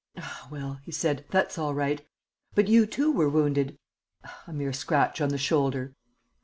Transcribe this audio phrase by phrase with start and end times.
[0.17, 2.01] "Ah, well," he said, "that's all right!...
[2.55, 3.77] But you too were wounded...."
[4.47, 5.93] "A mere scratch on the shoulder."